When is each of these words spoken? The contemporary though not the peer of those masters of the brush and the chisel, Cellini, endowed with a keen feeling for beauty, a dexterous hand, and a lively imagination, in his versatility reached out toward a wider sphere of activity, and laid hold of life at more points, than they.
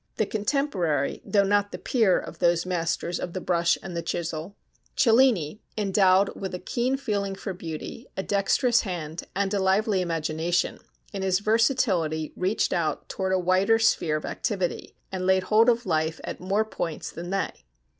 The 0.17 0.25
contemporary 0.25 1.21
though 1.23 1.43
not 1.43 1.71
the 1.71 1.77
peer 1.77 2.17
of 2.17 2.39
those 2.39 2.65
masters 2.65 3.19
of 3.19 3.33
the 3.33 3.39
brush 3.39 3.77
and 3.83 3.95
the 3.95 4.01
chisel, 4.01 4.55
Cellini, 4.95 5.61
endowed 5.77 6.35
with 6.35 6.55
a 6.55 6.59
keen 6.59 6.97
feeling 6.97 7.35
for 7.35 7.53
beauty, 7.53 8.07
a 8.17 8.23
dexterous 8.23 8.81
hand, 8.81 9.25
and 9.35 9.53
a 9.53 9.59
lively 9.59 10.01
imagination, 10.01 10.79
in 11.13 11.21
his 11.21 11.37
versatility 11.37 12.33
reached 12.35 12.73
out 12.73 13.09
toward 13.09 13.31
a 13.31 13.37
wider 13.37 13.77
sphere 13.77 14.15
of 14.15 14.25
activity, 14.25 14.95
and 15.11 15.27
laid 15.27 15.43
hold 15.43 15.69
of 15.69 15.85
life 15.85 16.19
at 16.23 16.39
more 16.39 16.65
points, 16.65 17.11
than 17.11 17.29
they. 17.29 17.53